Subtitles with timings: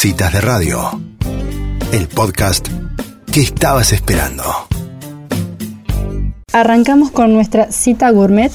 [0.00, 0.98] Citas de Radio,
[1.92, 2.66] el podcast
[3.30, 4.44] que estabas esperando.
[6.54, 8.50] Arrancamos con nuestra cita gourmet.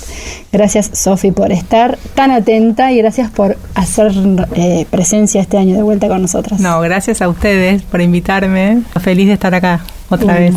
[0.51, 4.11] Gracias Sofi por estar tan atenta y gracias por hacer
[4.55, 6.59] eh, presencia este año de vuelta con nosotras.
[6.59, 8.81] No, gracias a ustedes por invitarme.
[8.99, 10.55] Feliz de estar acá otra vez.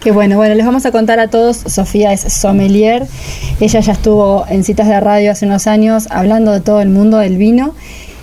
[0.00, 3.06] Qué bueno, bueno, les vamos a contar a todos, Sofía es sommelier,
[3.60, 7.18] ella ya estuvo en citas de radio hace unos años hablando de todo el mundo
[7.18, 7.74] del vino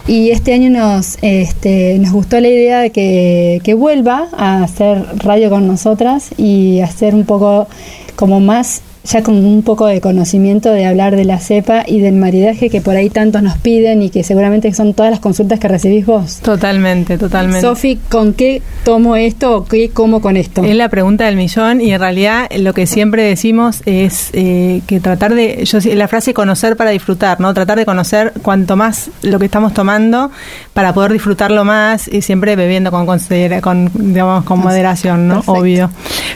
[0.10, 5.06] y este año nos, este, nos gustó la idea de que, que vuelva a hacer
[5.20, 7.68] radio con nosotras y hacer un poco
[8.16, 12.14] como más ya con un poco de conocimiento de hablar de la cepa y del
[12.14, 15.68] maridaje que por ahí tantos nos piden y que seguramente son todas las consultas que
[15.68, 16.38] recibís vos.
[16.42, 17.62] Totalmente, totalmente.
[17.62, 20.64] Sofi, ¿con qué tomo esto o qué como con esto?
[20.64, 25.00] Es la pregunta del millón y en realidad lo que siempre decimos es eh, que
[25.00, 27.52] tratar de, yo la frase conocer para disfrutar, ¿no?
[27.54, 30.30] Tratar de conocer cuanto más lo que estamos tomando
[30.74, 35.42] para poder disfrutarlo más y siempre bebiendo con, con digamos, con moderación, ¿no?
[35.48, 35.90] Obvio.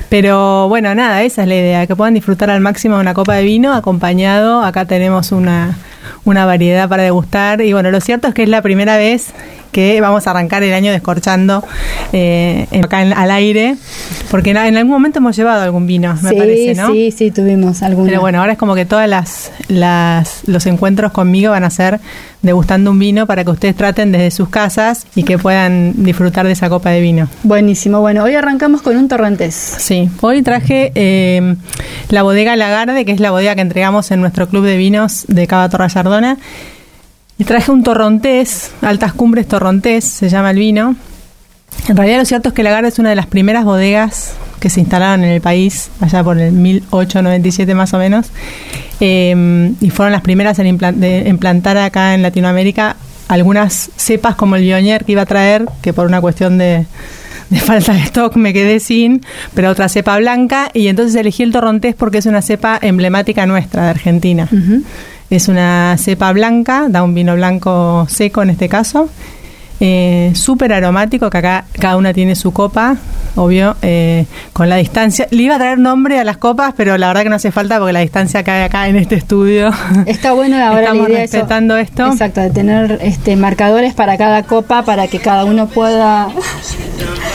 [0.10, 3.44] Pero bueno, nada, esa es la idea, que puedan disfrutar al máximo una copa de
[3.44, 4.64] vino acompañado.
[4.64, 5.78] Acá tenemos una,
[6.26, 7.62] una variedad para degustar.
[7.62, 9.34] Y bueno, lo cierto es que es la primera vez
[9.72, 11.64] que vamos a arrancar el año descorchando
[12.14, 13.76] eh, acá al aire,
[14.30, 16.92] porque en, algún momento hemos llevado algún vino, me parece, ¿no?
[16.92, 18.06] Sí, sí, tuvimos algún.
[18.06, 22.00] Pero bueno, ahora es como que todas las, las los encuentros conmigo van a ser
[22.44, 26.52] degustando un vino para que ustedes traten desde sus casas y que puedan disfrutar de
[26.52, 27.28] esa copa de vino.
[27.42, 28.02] Buenísimo.
[28.02, 29.56] Bueno, hoy arrancamos con un torrentes.
[29.56, 31.56] Sí, hoy traje eh,
[32.10, 35.48] la bodega Lagarde, que es la bodega que entregamos en nuestro club de vinos de
[35.48, 36.38] Cava Torrallardona.
[37.40, 40.96] Y traje un torrontés, Altas Cumbres Torrontés, se llama el vino.
[41.88, 44.80] En realidad lo cierto es que Lagarde es una de las primeras bodegas que se
[44.80, 48.28] instalaron en el país, allá por el 1897 más o menos,
[49.02, 52.96] em, y fueron las primeras en implantar acá en Latinoamérica
[53.28, 56.86] algunas cepas como el Bionier que iba a traer, que por una cuestión de,
[57.60, 59.22] falta de stock me quedé sin,
[59.54, 63.84] pero otra cepa blanca, y entonces elegí el torrontés porque es una cepa emblemática nuestra
[63.84, 64.48] de Argentina.
[65.30, 69.10] Es una cepa blanca, da un vino blanco seco en este caso.
[69.80, 72.96] Eh, súper aromático, que acá cada una tiene su copa,
[73.36, 75.28] obvio, eh, con la distancia.
[75.32, 77.80] Le iba a traer nombre a las copas, pero la verdad que no hace falta
[77.80, 79.72] porque la distancia cae acá en este estudio.
[80.06, 82.08] Está bueno ahora Estamos respetando esto.
[82.08, 86.30] Exacto, de tener este marcadores para cada copa para que cada uno pueda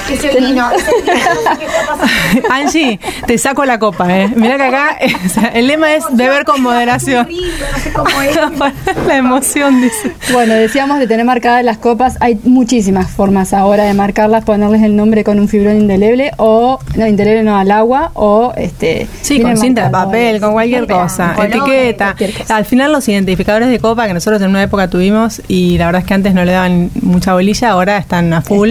[2.50, 4.32] Angie, te saco la copa, ¿eh?
[4.34, 4.97] Mira que acá
[5.55, 7.28] el lema es beber con moderación.
[9.06, 10.12] la emoción, dice.
[10.32, 12.16] Bueno, decíamos de tener marcadas las copas.
[12.20, 17.06] Hay muchísimas formas ahora de marcarlas, ponerles el nombre con un fibrón indeleble o, no,
[17.06, 19.06] indeleble no, al agua o este.
[19.22, 22.15] Sí, con cinta de papel, con cualquier cosa, etiqueta.
[22.49, 26.03] Al final los identificadores de copa que nosotros en una época tuvimos y la verdad
[26.03, 28.71] es que antes no le daban mucha bolilla, ahora están a full.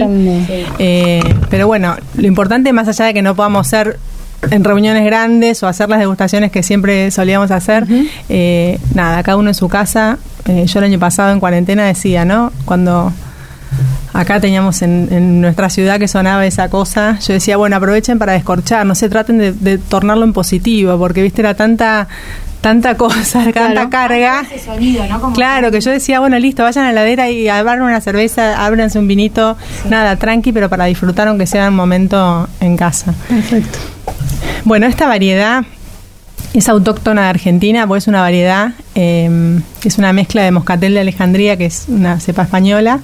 [0.78, 3.98] eh, pero bueno, lo importante, más allá de que no podamos ser
[4.50, 7.86] en reuniones grandes o hacer las degustaciones que siempre solíamos hacer,
[8.28, 10.18] eh, nada, cada uno en su casa.
[10.46, 12.52] Eh, yo el año pasado en cuarentena decía, ¿no?
[12.64, 13.12] Cuando
[14.18, 18.84] acá teníamos en, nuestra ciudad que sonaba esa cosa, yo decía, bueno, aprovechen para descorchar,
[18.84, 22.08] no se traten de, de tornarlo en positivo, porque, viste, era tanta
[22.60, 24.42] tanta cosa, tanta carga.
[25.34, 28.98] claro, que yo decía, bueno, listo, vayan a la heladera y abran una cerveza, ábranse
[28.98, 29.56] un vinito,
[29.88, 33.14] nada, tranqui, pero para disfrutar aunque sea un momento en casa.
[33.28, 33.78] Perfecto.
[34.64, 35.64] Bueno, esta variedad
[36.58, 41.00] es autóctona de Argentina, pues es una variedad, eh, es una mezcla de moscatel de
[41.00, 43.00] Alejandría, que es una cepa española,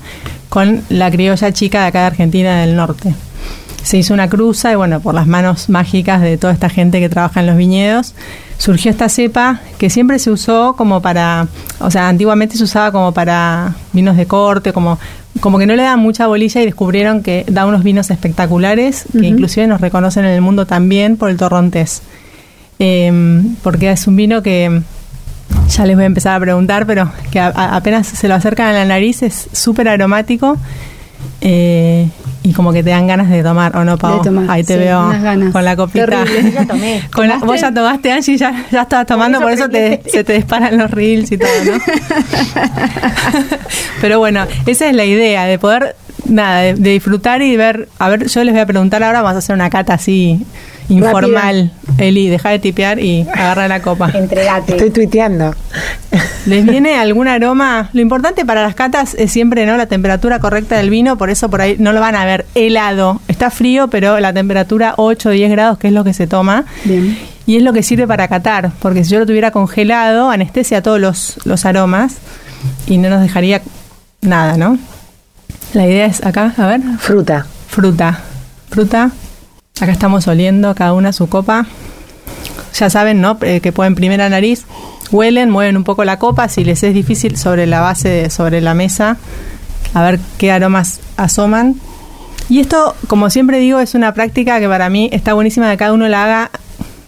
[0.48, 3.14] con la criolla chica de acá de Argentina del norte
[3.84, 7.10] se hizo una cruza y bueno, por las manos mágicas de toda esta gente que
[7.10, 8.14] trabaja en los viñedos,
[8.56, 11.48] surgió esta cepa que siempre se usó como para,
[11.80, 14.98] o sea, antiguamente se usaba como para vinos de corte, como,
[15.40, 19.26] como que no le daban mucha bolilla y descubrieron que da unos vinos espectaculares, que
[19.26, 22.00] inclusive nos reconocen en el mundo también por el torrontés.
[22.78, 24.82] Em, porque es un vino que
[25.68, 28.84] ya les voy a empezar a preguntar, pero que apenas se lo acercan a la
[28.84, 30.56] nariz es súper aromático.
[31.40, 32.08] Eh,
[32.42, 34.20] y como que te dan ganas de tomar, ¿o no, Pau?
[34.48, 35.10] Ahí te veo
[35.50, 36.24] con la copita.
[37.12, 40.76] con vos ya tomaste, Angie, ya, ya estabas tomando, por eso te, se te disparan
[40.76, 41.72] los reels y todo, ¿no?
[44.02, 45.96] Pero bueno, esa es la idea, de poder,
[46.26, 49.38] nada, de, disfrutar y ver, a ver, yo les voy a preguntar ahora, vamos a
[49.38, 50.44] hacer una cata así
[50.88, 51.70] informal.
[51.98, 54.10] Eli, deja de tipear y agarra la copa.
[54.12, 54.72] Entregate.
[54.72, 55.54] Estoy tuiteando.
[56.46, 57.88] ¿Les viene algún aroma?
[57.92, 61.48] Lo importante para las catas es siempre no la temperatura correcta del vino, por eso
[61.48, 63.20] por ahí no lo van a ver helado.
[63.28, 66.64] Está frío, pero la temperatura 8 o 10 grados, que es lo que se toma.
[66.84, 67.16] Bien.
[67.46, 70.98] Y es lo que sirve para catar, porque si yo lo tuviera congelado, anestesia todos
[71.00, 72.16] los, los aromas
[72.86, 73.60] y no nos dejaría
[74.22, 74.78] nada, ¿no?
[75.74, 76.80] La idea es acá, a ver.
[76.98, 77.46] Fruta.
[77.68, 78.20] Fruta.
[78.70, 79.10] Fruta.
[79.80, 81.66] Acá estamos oliendo cada una su copa.
[82.78, 83.36] Ya saben, ¿no?
[83.40, 84.66] Eh, que pueden primera nariz,
[85.10, 86.48] huelen, mueven un poco la copa.
[86.48, 89.16] Si les es difícil, sobre la base, de, sobre la mesa,
[89.92, 91.74] a ver qué aromas asoman.
[92.48, 95.92] Y esto, como siempre digo, es una práctica que para mí está buenísima que cada
[95.92, 96.50] uno la haga.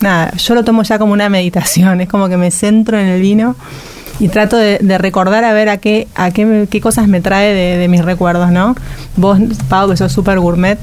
[0.00, 3.20] Nada, yo lo tomo ya como una meditación, es como que me centro en el
[3.20, 3.54] vino
[4.18, 7.76] y trato de, recordar a ver a qué, a qué, qué cosas me trae de,
[7.76, 8.74] de mis recuerdos, ¿no?
[9.16, 9.38] Vos,
[9.68, 10.80] Pau, que sos súper gourmet,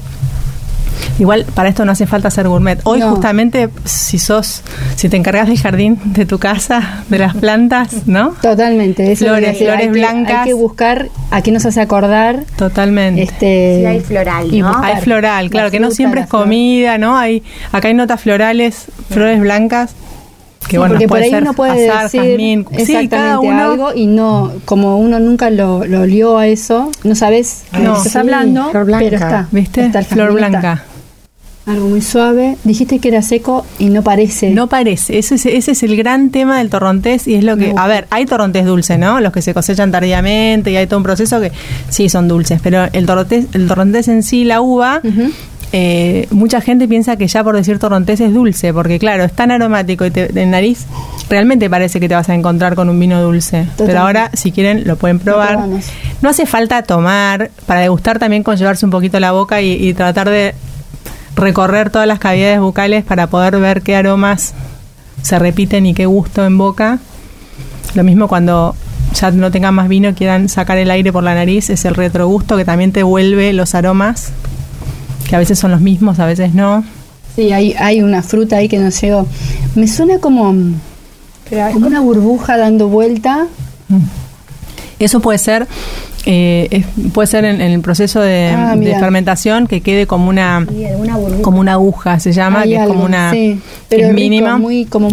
[1.18, 2.80] Igual para esto no hace falta ser gourmet.
[2.84, 4.62] Hoy justamente si sos,
[4.96, 8.30] si te encargas del jardín de tu casa, de las plantas, ¿no?
[8.42, 9.14] Totalmente.
[9.16, 10.38] flores, flores blancas.
[10.38, 12.44] hay que buscar a qué nos hace acordar.
[12.56, 13.22] Totalmente.
[13.22, 14.82] Este, sí, hay floral, ¿no?
[14.82, 17.16] Hay floral, claro, que no siempre es comida, ¿no?
[17.16, 17.42] Hay,
[17.72, 19.94] acá hay notas florales, flores blancas
[20.68, 25.50] que bueno, porque por ahí uno puede decir exactamente algo y no, como uno nunca
[25.50, 29.86] lo, lo olió a eso, no sabes no, estás hablando, flor blanca, pero está, ¿viste?
[29.86, 30.84] Está flor blanca.
[31.66, 32.58] Algo muy suave.
[32.64, 34.50] Dijiste que era seco y no parece.
[34.50, 35.18] No parece.
[35.18, 37.72] Ese es, ese es el gran tema del torrontés y es lo que...
[37.74, 39.18] A ver, hay torrontés dulces, ¿no?
[39.20, 41.52] Los que se cosechan tardíamente y hay todo un proceso que
[41.88, 45.00] sí son dulces, pero el torrontés, el torrontés en sí, la uva,
[45.76, 49.50] eh, mucha gente piensa que ya por decir torrontés es dulce, porque claro, es tan
[49.50, 50.86] aromático y te, en nariz
[51.28, 53.66] realmente parece que te vas a encontrar con un vino dulce.
[53.76, 55.66] Pero ahora, si quieren, lo pueden probar.
[56.22, 60.30] no hace falta tomar, para degustar también con llevarse un poquito la boca y, tratar
[60.30, 60.54] de
[61.34, 64.54] recorrer todas las cavidades bucales para poder ver qué aromas
[65.22, 67.00] se repiten y qué gusto en boca.
[67.96, 68.76] Lo mismo cuando
[69.12, 72.56] ya no tengan más vino, quieran sacar el aire por la nariz, es el retrogusto
[72.56, 74.32] que también te vuelve los aromas
[75.34, 76.84] que a veces son los mismos, a veces no.
[77.34, 79.26] Sí, hay, hay una fruta ahí que no llegó.
[79.74, 83.48] Me suena como, como una burbuja dando vuelta.
[83.88, 83.98] Mm.
[85.00, 85.66] Eso puede ser
[86.26, 90.66] eh, puede ser en, el proceso de, ah, fermentación que quede como una,
[91.42, 93.32] como una aguja se llama que es como una
[94.12, 94.60] mínima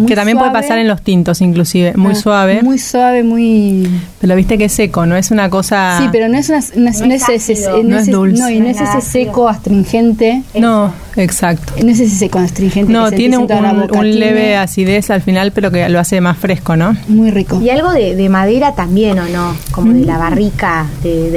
[0.06, 2.62] que también puede pasar en los tintos inclusive muy ah, suave.
[2.62, 3.88] muy suave muy
[4.20, 7.14] pero viste que es seco no es una cosa sí pero no es una, no,
[7.14, 10.42] es, ese, no, es dulce no y no es ese seco astringente.
[10.54, 13.46] No exacto no es ese seco astringente no tiene un,
[14.18, 17.92] leve acidez al final pero que lo hace más fresco no muy rico y algo
[17.92, 20.06] de, madera también o no como de mm.
[20.06, 20.86] la barrica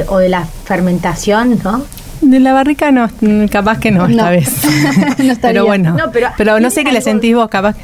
[0.07, 1.83] o de la fermentación, ¿no?
[2.21, 3.09] De la barrica no,
[3.51, 4.49] capaz que no, esta vez.
[5.19, 7.75] no pero bueno, no, pero, no sé qué le sentís vos, capaz.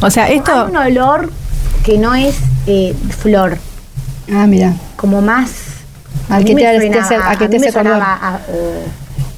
[0.00, 0.52] O sea, esto...
[0.52, 1.30] Hay un olor
[1.84, 2.36] que no es
[2.66, 3.58] eh, flor.
[4.32, 4.74] Ah, mira.
[4.96, 5.52] Como más...
[6.28, 7.70] Al que te, hace, a, que te hace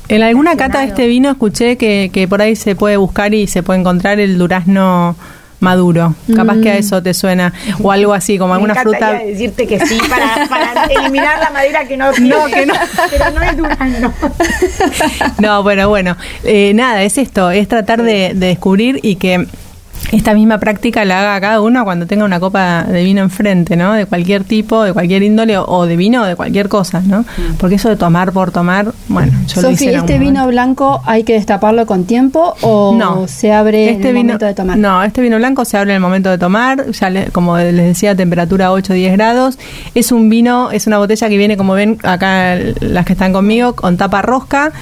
[0.08, 3.46] En alguna cata de este vino escuché que, que por ahí se puede buscar y
[3.46, 5.16] se puede encontrar el durazno
[5.60, 6.14] maduro.
[6.34, 6.78] Capaz que a mm.
[6.78, 7.52] eso te suena.
[7.82, 9.12] O algo así, como alguna fruta.
[9.14, 12.28] decirte que sí para, para eliminar la madera que no tiene.
[12.28, 12.74] No, que no.
[13.10, 14.14] Pero no es durazno.
[15.38, 16.16] no, bueno, bueno.
[16.44, 19.46] Eh, nada, es esto, es tratar de, de descubrir y que
[20.12, 23.92] esta misma práctica la haga cada uno cuando tenga una copa de vino enfrente, ¿no?
[23.92, 27.22] De cualquier tipo, de cualquier índole, o de vino o de cualquier cosa, ¿no?
[27.22, 27.54] Mm.
[27.58, 31.34] Porque eso de tomar por tomar, bueno, yo lo hice ¿este vino blanco hay que
[31.34, 34.78] destaparlo con tiempo o no, se abre este en el momento de tomar?
[34.78, 38.14] No, este vino blanco se abre en el momento de tomar, ya como les decía,
[38.14, 39.58] temperatura 8 10 grados.
[39.94, 43.74] Es un vino, es una botella que viene, como ven acá las que están conmigo,
[43.74, 44.72] con tapa rosca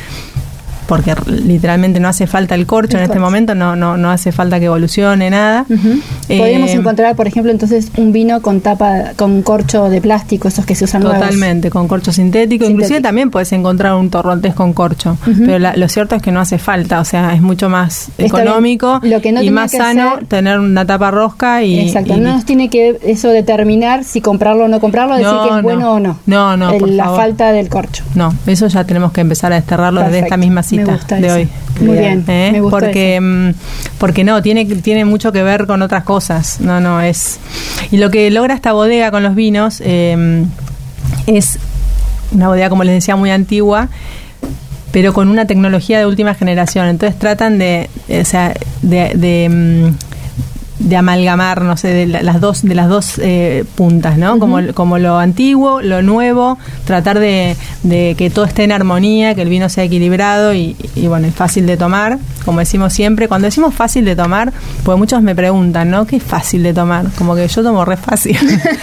[0.87, 4.59] porque literalmente no hace falta el corcho en este momento, no, no, no hace falta
[4.59, 5.64] que evolucione nada.
[5.64, 10.64] Podríamos eh, encontrar, por ejemplo, entonces un vino con tapa, con corcho de plástico, esos
[10.64, 12.64] que se usan Totalmente, con corcho sintético.
[12.64, 16.59] Inclusive también puedes encontrar un torrontés con corcho, pero lo cierto es que no hace
[16.59, 21.81] falta, o sea, es mucho más económico y más sano tener una tapa rosca y...
[21.81, 25.62] Exacto, no nos tiene que eso determinar si comprarlo o no comprarlo, decir que es
[25.62, 26.19] bueno o no.
[26.26, 28.05] No, no, La falta del corcho.
[28.14, 31.49] No, eso ya tenemos que empezar a desterrarlo desde esta misma de hoy.
[31.81, 32.62] Muy bien, ¿Eh?
[32.71, 33.50] porque mm,
[33.99, 36.61] porque no tiene tiene mucho que ver con otras cosas.
[36.61, 37.38] No, no es
[37.90, 40.45] y lo que logra esta bodega con los vinos eh,
[41.26, 41.59] es
[42.33, 43.88] una bodega como les decía muy antigua
[44.95, 46.87] pero con una tecnología de última generación.
[46.87, 50.13] Entonces tratan de, o sea, de, mm,
[50.78, 54.38] de amalgamar, no sé, de las dos, de las dos eh, puntas, ¿no?
[54.38, 59.43] como, como lo antiguo, lo nuevo, tratar de, de, que todo esté en armonía, que
[59.43, 63.28] el vino sea equilibrado y, y, bueno, es fácil de tomar, como decimos siempre.
[63.28, 64.52] Cuando decimos fácil de tomar,
[64.83, 66.07] pues muchos me preguntan, ¿no?
[66.07, 67.07] ¿Qué es fácil de tomar?
[67.16, 68.37] Como que yo tomo re fácil.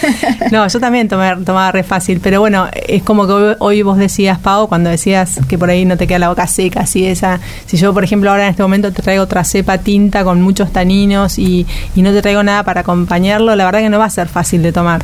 [0.50, 4.38] no, yo también tomé, tomaba re fácil, pero bueno, es como que hoy, vos decías,
[4.38, 7.40] Pau, cuando decías que por ahí no te queda la boca seca, así esa.
[7.66, 10.72] Si yo, por ejemplo, ahora en este momento te traigo otra cepa tinta con muchos
[10.72, 14.10] taninos y y no te traigo nada para acompañarlo, la verdad que no va a
[14.10, 15.02] ser fácil de tomar.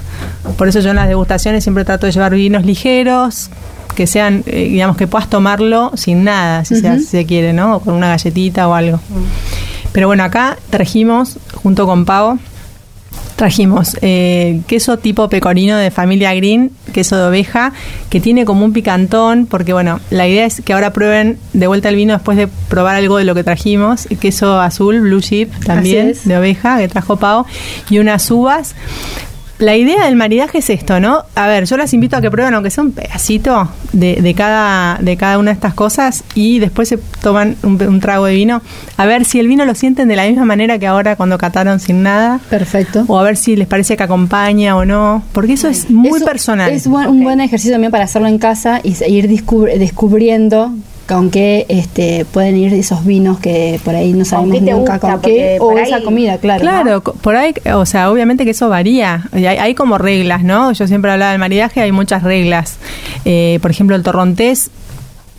[0.57, 3.51] Por eso yo en las degustaciones siempre trato de llevar vinos ligeros,
[3.95, 6.99] que sean, eh, digamos, que puedas tomarlo sin nada, si, se, Ujú.
[7.01, 7.77] si se quiere, ¿no?
[7.77, 9.01] O con una galletita o algo.
[9.93, 12.39] Pero bueno, acá trajimos, junto con Pavo,
[13.39, 17.73] trajimos eh, queso tipo pecorino de familia Green, queso de oveja,
[18.11, 21.89] que tiene como un picantón, porque bueno, la idea es que ahora prueben de vuelta
[21.89, 26.15] el vino después de probar algo de lo que trajimos, queso azul, blue chip también,
[26.25, 27.47] de oveja, que trajo Pavo,
[27.89, 28.75] y unas uvas.
[29.59, 31.25] La idea del maridaje es esto, ¿no?
[31.35, 34.99] A ver, yo las invito a que prueben, aunque sea un pedacito de, de cada,
[35.01, 38.63] de cada una de estas cosas, y después se toman un, un trago de vino,
[38.97, 41.81] a ver si el vino lo sienten de la misma manera que ahora cuando cataron
[41.81, 43.05] sin nada, Perfecto.
[43.09, 46.25] o a ver si les parece que acompaña o no, porque eso es muy Eso
[46.25, 46.71] personal.
[46.71, 50.73] Es buen- un buen ejercicio también para hacerlo en casa y ir descubri- descubriendo
[51.09, 54.99] con qué este, pueden ir esos vinos que por ahí no sabemos nunca gusta?
[54.99, 56.61] con qué, o por esa ahí- comida, claro.
[56.61, 59.25] Claro, por ahí, o sea, obviamente que eso varía.
[59.33, 60.71] Hay, hay como reglas, ¿no?
[60.73, 62.77] Yo siempre hablaba del maridaje, hay muchas reglas.
[63.25, 64.71] Eh, por ejemplo, el torrontés,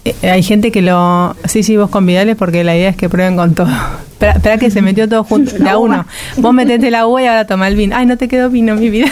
[0.05, 1.35] eh, hay gente que lo...
[1.45, 3.69] Sí, sí, vos convidales porque la idea es que prueben con todo.
[4.19, 6.05] Espera, que se metió todo junto, de a uno.
[6.37, 7.95] Vos metete la uva y ahora toma el vino.
[7.95, 9.07] Ay, no te quedó vino, mi vida.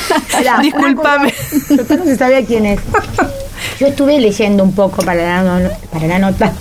[0.62, 1.34] Disculpame.
[1.70, 2.80] Yo no se sabía quién es.
[3.78, 6.52] Yo estuve leyendo un poco para la, para la nota.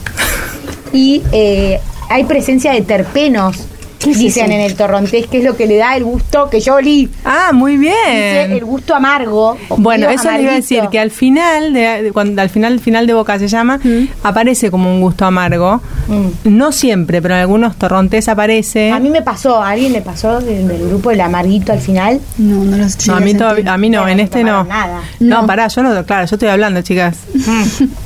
[0.94, 3.66] Y eh, hay presencia de terpenos,
[4.08, 4.54] ¿Qué es dicen eso?
[4.56, 7.10] en el torrontés, que es lo que le da el gusto que yo olí.
[7.26, 8.66] Ah, muy Dice el bien.
[8.66, 9.58] gusto amargo.
[9.78, 13.38] Bueno, eso iba a decir que al final, de, cuando al final, final de boca
[13.40, 13.80] se llama,
[14.24, 15.82] aparece como un gusto amargo.
[16.08, 16.28] Mm.
[16.58, 18.92] No siempre, pero en algunos torrontés aparece.
[18.92, 22.20] A mí me pasó, a alguien le pasó del, del grupo el amarguito al final.
[22.38, 24.64] No, no los No, a mí, todavía- a mí no, en este no.
[24.64, 25.02] nada.
[25.20, 25.48] No, No.
[25.48, 27.18] pará, yo no, claro, yo estoy hablando, chicas.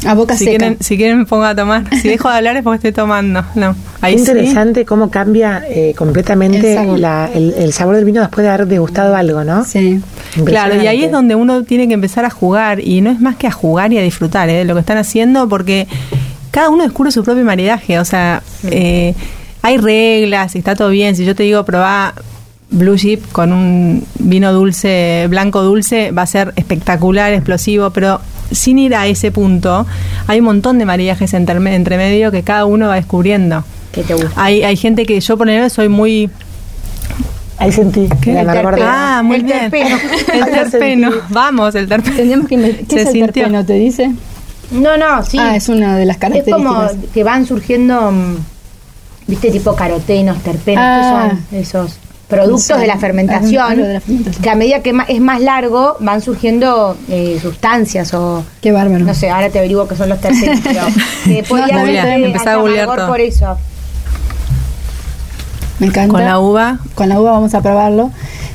[0.06, 0.58] A boca Si seca.
[0.58, 1.84] quieren, si quieren me pongo a tomar.
[2.02, 3.44] Si dejo de hablar es porque estoy tomando.
[3.56, 4.32] No, ahí Qué sí.
[4.32, 7.00] interesante cómo cambia eh, completamente El sabor.
[7.00, 9.64] la- el, el sabor del vino después de haber degustado algo, ¿no?
[9.66, 10.02] Sí.
[10.46, 13.36] Claro, y ahí es donde uno tiene que empezar a jugar y no es más
[13.36, 14.54] que a jugar y a disfrutar ¿eh?
[14.54, 15.88] de lo que están haciendo porque
[16.52, 19.14] cada uno descubre su propio maridaje, o sea, eh,
[19.62, 21.16] hay reglas y está todo bien.
[21.16, 22.14] Si yo te digo probá
[22.70, 28.22] Blue Chip con un vino dulce, blanco dulce, va a ser espectacular, explosivo, pero
[28.52, 29.86] sin ir a ese punto,
[30.28, 33.64] hay un montón de maridajes entre, entre medio que cada uno va descubriendo.
[33.92, 34.32] Que te gusta.
[34.36, 36.30] Hay, hay gente que yo, por ejemplo, soy muy
[37.58, 38.40] Ahí sentí ¿Qué?
[38.40, 38.78] el terpeno.
[38.90, 39.60] Ah, muy El bien.
[39.60, 39.96] terpeno.
[40.34, 41.12] El terpeno.
[41.30, 42.16] Vamos, el terpeno.
[42.16, 42.56] Tendríamos que
[42.90, 43.34] ¿Qué Se es el sintió.
[43.34, 43.64] terpeno?
[43.66, 44.12] ¿Te dice?
[44.72, 45.38] No, no, sí.
[45.40, 47.14] Ah, es una de las Es como características.
[47.14, 48.36] que van surgiendo, mm,
[49.28, 51.34] viste, tipo carotenos, terpenos, Ah.
[51.52, 54.42] que son esos productos No de la fermentación, Algo de la fermentación.
[54.42, 59.04] que a medida que es más largo van surgiendo eh, sustancias o Qué bárbaro.
[59.04, 60.82] no sé, ahora te averiguo qué son los terpenos, pero
[61.26, 63.58] que podía está bien, de empezá a googlear por eso.
[65.82, 66.14] Me encanta.
[66.14, 66.78] Con la uva.
[66.96, 68.12] Con la uva vamos a probarlo.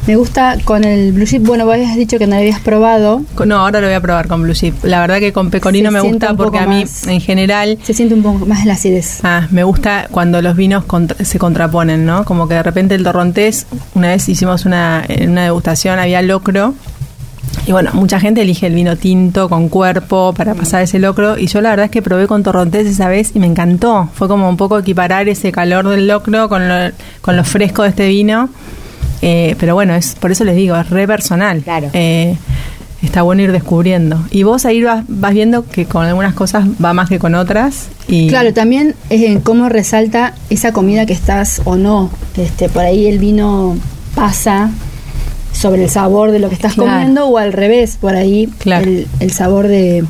[0.06, 1.44] Me gusta con el blue chip.
[1.44, 3.22] Bueno, vos habías dicho que no lo habías probado.
[3.44, 4.84] No, ahora lo voy a probar con Blue Chip.
[4.84, 7.08] La verdad que con pecorino Se me gusta porque a mí, más.
[7.08, 9.18] en general, Se siente un poco más la acidez.
[9.24, 12.24] ah, me gusta cuando los vinos contra- se contraponen, ¿no?
[12.24, 16.74] Como que de repente el torrontés, una vez hicimos una, en una degustación, había locro.
[17.66, 21.36] Y bueno, mucha gente elige el vino tinto con cuerpo para pasar ese locro.
[21.36, 24.08] Y yo la verdad es que probé con torrontés esa vez y me encantó.
[24.14, 26.74] Fue como un poco equiparar ese calor del locro con lo,
[27.22, 28.48] con lo fresco de este vino.
[29.20, 31.62] Eh, pero bueno, es por eso les digo, es re personal.
[31.62, 31.90] Claro.
[31.92, 32.36] Eh,
[33.02, 34.24] está bueno ir descubriendo.
[34.30, 37.88] Y vos ahí vas, vas viendo que con algunas cosas va más que con otras.
[38.06, 42.10] Y Claro, también es en cómo resalta esa comida que estás o no.
[42.36, 43.76] Este, por ahí el vino
[44.14, 44.70] pasa
[45.56, 46.90] sobre el sabor de lo que estás Claro.
[46.90, 48.84] comiendo o al revés, por ahí Claro.
[48.84, 50.04] el, el sabor de,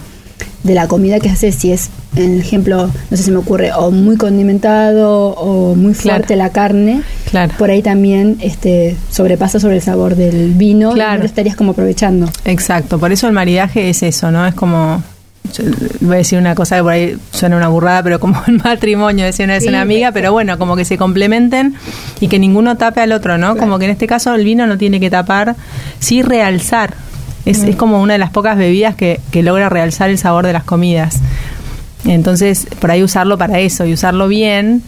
[0.64, 3.90] de la comida que haces, si es, en ejemplo, no sé si me ocurre, o
[3.90, 6.16] muy condimentado o muy Claro.
[6.18, 7.52] fuerte la carne, Claro.
[7.58, 11.14] por ahí también este, sobrepasa sobre el sabor del vino y Claro.
[11.14, 12.28] no lo estarías como aprovechando.
[12.44, 14.46] Exacto, por eso el maridaje es eso, ¿no?
[14.46, 15.02] Es como,
[15.52, 15.64] yo
[16.00, 19.24] voy a decir una cosa que por ahí suena una burrada, pero como el matrimonio,
[19.24, 21.74] decía una vez Sí, una amiga, pero bueno, como que se complementen
[22.20, 23.56] y que ninguno tape al otro, ¿no?
[23.56, 25.56] Como que en este caso el vino no tiene que tapar,
[25.98, 26.94] sí realzar.
[27.44, 30.52] Es, es como una de las pocas bebidas que, que logra realzar el sabor de
[30.52, 31.20] las comidas.
[32.04, 34.82] Entonces, por ahí usarlo para eso y usarlo bien.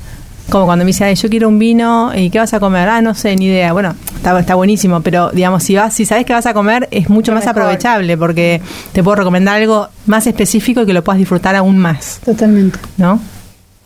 [0.50, 2.88] Como cuando me dice, "Ay, yo quiero un vino, ¿y qué vas a comer?
[2.88, 3.72] Ah, no sé, ni idea.
[3.74, 7.10] Bueno, está, está buenísimo, pero digamos, si vas, si sabes que vas a comer, es
[7.10, 7.60] mucho más mejor.
[7.62, 8.62] aprovechable porque
[8.92, 12.78] te puedo recomendar algo más específico y que lo puedas disfrutar aún más, Totalmente.
[12.96, 13.20] ¿no?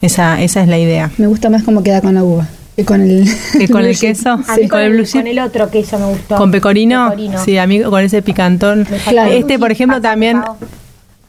[0.00, 1.10] Esa, esa es la idea.
[1.18, 3.28] Me gusta más cómo queda con la uva que con el,
[3.58, 6.06] Que con el queso, A sí, mí con el blue con el otro queso me
[6.06, 6.36] gustó.
[6.36, 7.44] Con pecorino, Pecorino.
[7.44, 8.86] sí, amigo, con ese picantón.
[9.08, 9.30] Claro.
[9.32, 10.40] Este, por ejemplo, también.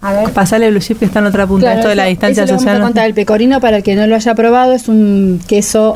[0.03, 0.29] A ver.
[0.31, 1.65] pasarle el blue chip que está en otra punta.
[1.67, 2.83] Claro, Esto de la distancia eso lo vamos a social.
[2.83, 3.05] contar.
[3.07, 5.95] El pecorino, para el que no lo haya probado, es un queso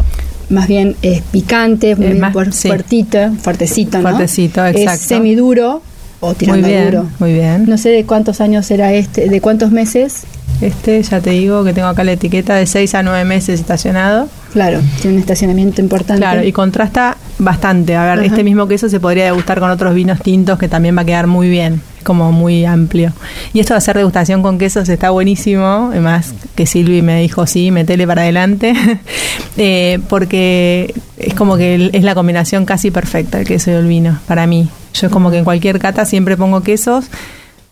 [0.49, 2.67] más bien eh, picante, muy Es más- fuer- sí.
[2.69, 4.03] fuertito, fuertecito, ¿no?
[4.09, 4.91] Fuertecito, exacto.
[4.93, 5.81] Es semiduro,
[6.21, 7.05] o tirando muy bien, duro.
[7.19, 7.65] muy bien.
[7.67, 10.23] No sé de cuántos años era este, de cuántos meses.
[10.61, 14.27] Este, ya te digo que tengo acá la etiqueta de 6 a 9 meses estacionado.
[14.53, 16.21] Claro, tiene un estacionamiento importante.
[16.21, 17.95] Claro, y contrasta bastante.
[17.95, 18.25] A ver, Ajá.
[18.25, 21.27] este mismo queso se podría degustar con otros vinos tintos que también va a quedar
[21.27, 23.13] muy bien, como muy amplio.
[23.53, 27.69] Y esto de hacer degustación con quesos está buenísimo, además que Silvi me dijo, sí,
[27.69, 28.73] metele para adelante,
[29.59, 34.19] Eh, porque es como que es la combinación casi perfecta el queso y el vino,
[34.27, 34.69] para mí.
[34.93, 37.05] Yo es como que en cualquier cata siempre pongo quesos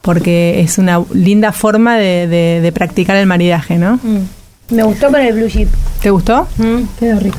[0.02, 4.00] porque es una linda forma de, de- de practicar el maridaje, ¿no?
[4.70, 5.70] Me gustó con el blue chip.
[6.02, 6.48] ¿Te gustó?
[7.00, 7.38] Quedó rico.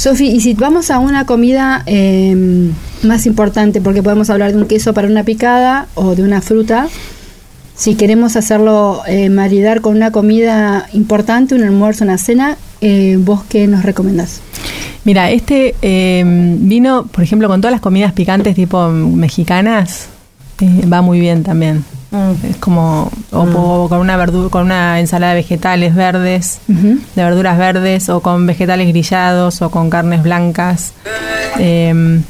[0.00, 2.34] Sofi, y si vamos a una comida eh,
[3.02, 6.88] más importante, porque podemos hablar de un queso para una picada o de una fruta,
[7.74, 13.44] si queremos hacerlo eh, maridar con una comida importante, un almuerzo, una cena, eh, ¿vos
[13.46, 14.40] qué nos recomendás?
[15.04, 20.08] Mira, este eh, vino, por ejemplo, con todas las comidas picantes tipo mexicanas,
[20.60, 21.84] eh, va muy bien también.
[22.42, 27.56] Es como o, o con una verdura, con una ensalada de vegetales verdes, de verduras
[27.56, 30.92] verdes, o con vegetales grillados, o con carnes blancas.
[31.58, 32.20] Eh,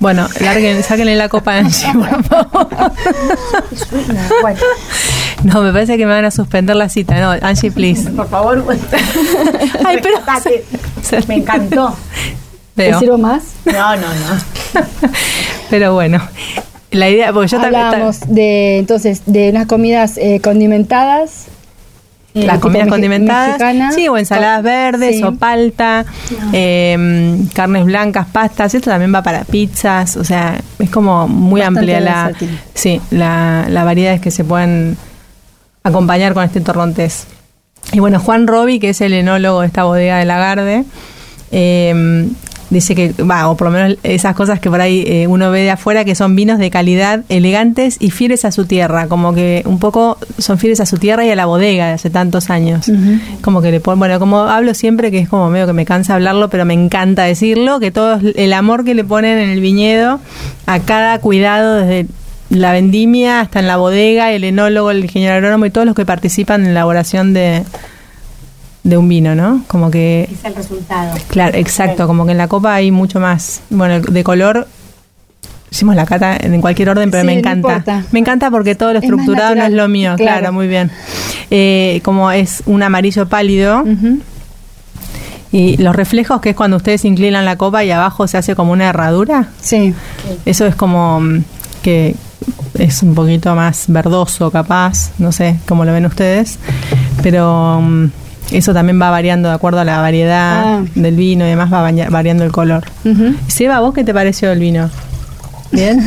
[0.00, 2.68] bueno, larguen, sáquenle la copa a Angie, por favor.
[5.44, 7.18] No, me parece que me van a suspender la cita.
[7.20, 8.10] No, Angie, please.
[8.10, 8.64] por favor.
[9.84, 10.64] Ay, pero- rescatate.
[11.28, 11.96] Me encantó.
[12.76, 13.42] ¿Te sirvo más?
[13.64, 14.82] No, no, no.
[15.70, 16.20] Pero bueno,
[16.92, 17.82] la idea, porque yo también.
[17.82, 21.46] Hablábamos de, entonces, de unas comidas eh, condimentadas.
[22.34, 23.92] eh, Las comidas condimentadas, mexicana.
[23.92, 25.22] sí, o ensaladas verdes, sí.
[25.22, 26.04] o palta,
[26.52, 31.96] eh, carnes blancas, pastas, esto también va para pizzas, o sea, es como muy Bastante
[31.96, 32.32] amplia la,
[32.74, 34.96] sí, la, la variedades que se pueden
[35.82, 37.26] acompañar con este torrontés.
[37.92, 40.84] Y bueno, Juan Robi, que es el enólogo de esta bodega de Lagarde,
[41.50, 42.28] eh,
[42.72, 45.60] dice que, va, o por lo menos esas cosas que por ahí eh, uno ve
[45.60, 49.62] de afuera, que son vinos de calidad, elegantes y fieles a su tierra, como que
[49.66, 52.90] un poco son fieles a su tierra y a la bodega de hace tantos años.
[53.42, 56.14] Como que le ponen, bueno, como hablo siempre, que es como medio que me cansa
[56.14, 60.20] hablarlo, pero me encanta decirlo, que todo el amor que le ponen en el viñedo
[60.66, 62.06] a cada cuidado desde
[62.48, 66.04] la vendimia hasta en la bodega, el enólogo, el ingeniero agrónomo y todos los que
[66.04, 67.64] participan en la elaboración de,
[68.84, 69.62] de un vino, ¿no?
[69.68, 71.14] Como que Es el resultado.
[71.28, 73.60] Claro, exacto, como que en la copa hay mucho más.
[73.70, 74.66] Bueno, de color
[75.70, 78.04] hicimos la cata en cualquier orden, pero Sí, me encanta.
[78.12, 80.52] me encanta porque todo lo Es estructurado no es lo mío, claro, claro.
[80.52, 80.90] muy bien.
[81.50, 83.84] Eh, como es un amarillo pálido
[85.50, 88.72] y los reflejos que es cuando ustedes inclinan la copa y abajo se hace como
[88.72, 89.94] una herradura, Sí.
[90.46, 91.44] eso es como mm,
[91.82, 92.16] que
[92.78, 96.58] es un poquito más verdoso capaz, no sé cómo lo ven ustedes,
[97.22, 98.06] pero mm,
[98.52, 100.82] eso también va variando de acuerdo a la variedad Ah.
[100.94, 102.84] del vino y demás va variando el color.
[103.04, 103.34] Ujú.
[103.48, 104.90] Seba, ¿vos qué te pareció el vino?
[105.70, 105.98] Bien.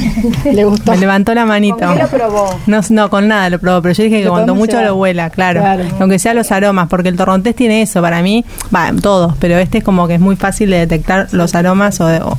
[0.53, 0.91] Le gustó.
[0.91, 1.77] Me levantó la manito.
[1.79, 2.59] ¿Con qué lo probó?
[2.67, 5.61] No, no, con nada lo probó, pero yo dije que podemos mucho lo huela, claro.
[5.61, 5.83] Claro.
[5.99, 9.79] Aunque sea los aromas, porque el torrontés tiene eso para mí, va, todos, pero este
[9.79, 12.37] es como que es muy fácil de detectar los aromas o, de- o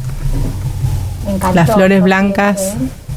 [1.29, 1.55] encantó.
[1.57, 2.75] las flores blancas.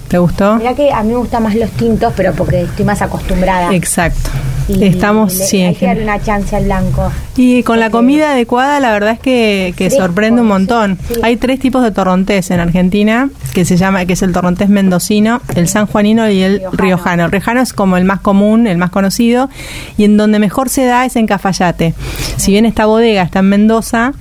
[0.07, 0.55] ¿Te gustó?
[0.55, 3.71] Mirá que a mí me gustan más los tintos, pero porque estoy más acostumbrada.
[3.75, 4.31] Exacto.
[4.69, 7.11] Y Estamos, le- sí, Hay que darle una chance al blanco.
[7.35, 10.97] Y con la comida adecuada, la verdad es que, que Fresco, sorprende un sí, montón.
[11.07, 11.19] sí.
[11.23, 15.41] Hay tres tipos de torrontés en Argentina, que se llama, que es el torrontés mendocino,
[15.55, 16.77] el sanjuanino y el Riojano.
[16.77, 17.25] riojano.
[17.25, 19.49] El riojano es como el más común, el más conocido,
[19.97, 21.93] y en donde mejor se da es en Cafayate.
[22.37, 24.13] Si bien esta bodega está en Mendoza,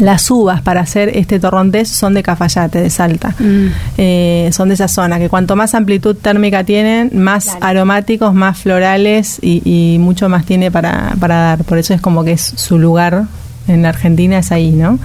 [0.00, 3.34] las uvas para hacer este torrontés son de Cafayate, de Salta.
[3.38, 3.66] Mm.
[3.98, 7.66] Eh, son de esa zona, que cuanto más amplitud térmica tienen, más Claro.
[7.66, 11.64] aromáticos, más florales y, y mucho más tiene para, para dar.
[11.64, 13.24] Por eso es como que es su lugar
[13.66, 14.98] en la Argentina, es ahí, ¿no?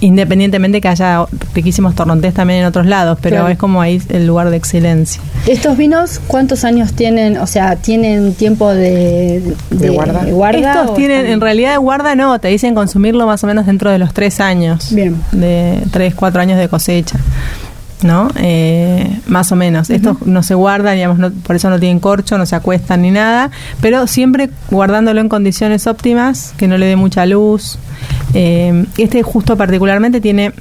[0.00, 3.48] Independientemente que haya riquísimos torrontés también en otros lados, pero Claro.
[3.48, 5.22] es como ahí el lugar de excelencia.
[5.46, 7.38] ¿Estos vinos cuántos años tienen?
[7.38, 10.22] O sea, ¿tienen tiempo de, De guarda.
[10.24, 13.64] de guarda Estos tienen, en realidad de guarda no, te dicen consumirlo más o menos
[13.66, 14.94] dentro de los tres años.
[14.94, 15.16] Bien.
[15.32, 17.18] De tres, cuatro años de cosecha.
[18.02, 18.28] ¿No?
[18.36, 19.88] Eh, más o menos.
[19.88, 23.10] Estos no se guardan, digamos, no- por eso no tienen corcho, no se acuestan ni
[23.10, 27.78] nada, pero siempre guardándolo en condiciones óptimas, que no le dé mucha luz.
[28.34, 30.52] Eh, este justo particularmente tiene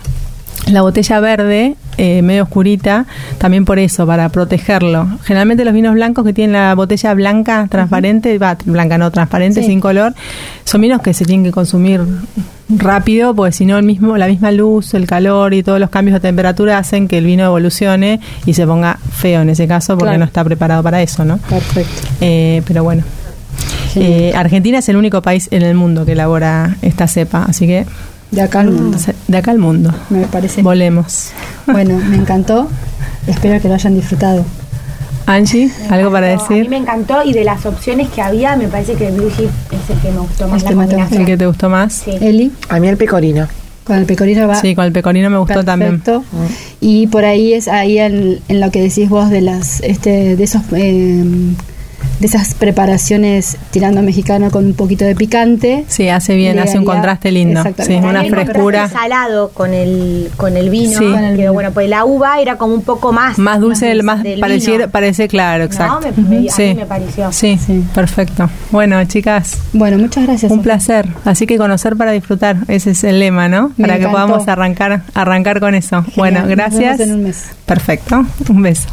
[0.71, 3.05] la botella verde, eh, medio oscurita,
[3.37, 5.07] también por eso, para protegerlo.
[5.23, 9.67] Generalmente los vinos blancos que tienen la botella blanca, transparente, va, blanca no, transparente, Sí.
[9.67, 10.13] sin color,
[10.63, 12.01] son vinos que se tienen que consumir
[12.67, 16.15] rápido, porque si no el mismo, la misma luz, el calor y todos los cambios
[16.15, 20.05] de temperatura hacen que el vino evolucione y se ponga feo en ese caso, porque
[20.05, 20.19] Claro.
[20.19, 21.37] no está preparado para eso, ¿no?
[21.37, 22.07] Perfecto.
[22.21, 23.03] Eh, pero bueno.
[23.95, 27.85] Eh, Argentina es el único país en el mundo que elabora esta cepa, así que
[28.35, 28.97] De acá al mundo.
[29.27, 29.93] de acá al mundo.
[30.09, 30.61] Me parece.
[30.61, 31.29] Volemos.
[31.67, 32.67] Bueno, me encantó.
[33.27, 34.45] espero que lo hayan disfrutado.
[35.27, 36.69] Angie, ¿algo para A mí decir?
[36.69, 39.89] me encantó y de las opciones que había, me parece que el Blue Chip es
[39.89, 41.21] el que me gustó más El la que más te combinación.
[41.21, 41.93] ¿El que te gustó más?
[41.93, 42.11] Sí.
[42.21, 43.47] Eli, A mí el pecorino.
[43.85, 45.99] con el pecorino va Sí, con el pecorino me gustó también.
[45.99, 46.23] perfecto.
[46.79, 50.43] Y por ahí es ahí en, en lo que decís vos de las este de
[50.43, 51.23] esos eh,
[52.19, 55.83] de esas preparaciones tirando mexicano con un poquito de picante.
[55.87, 57.61] Sí, hace bien, hace un contraste lindo.
[57.85, 58.87] Sí, una frescura.
[58.89, 61.05] salado con el con el vino, Sí.
[61.11, 61.53] Con el quedó vino.
[61.53, 64.85] bueno, pues la uva era como un poco más Más dulce, del más del pareciera,
[64.85, 64.91] vino.
[64.91, 65.99] parece claro, exacto.
[66.17, 66.73] me- me- a mí sí.
[66.75, 67.31] me pareció.
[67.31, 67.83] Sí, Sí.
[67.93, 68.49] perfecto.
[68.71, 70.51] Bueno, chicas, Bueno, muchas gracias.
[70.51, 71.07] un placer.
[71.25, 73.71] Así que conocer para disfrutar, ese es el lema, ¿no?
[73.77, 75.97] Me para que podamos arrancar arrancar con eso.
[76.03, 76.13] Genial.
[76.15, 76.99] Bueno, Nos vemos gracias.
[77.01, 77.45] en un mes.
[77.65, 78.25] Perfecto.
[78.49, 78.87] Un beso.